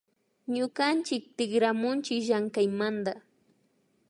[0.53, 3.13] Ñukanchik tikramunchi llamkaymanta